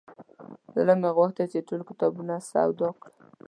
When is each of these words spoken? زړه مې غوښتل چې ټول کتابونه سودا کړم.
زړه 0.75 0.93
مې 1.01 1.09
غوښتل 1.17 1.45
چې 1.53 1.65
ټول 1.67 1.81
کتابونه 1.89 2.33
سودا 2.49 2.89
کړم. 3.01 3.19